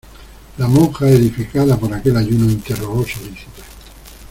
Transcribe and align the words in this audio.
la 0.57 0.67
monja 0.67 1.07
edificada 1.07 1.77
por 1.77 1.93
aquel 1.93 2.17
ayuno, 2.17 2.49
interrogó 2.49 3.05
solícita: 3.05 3.61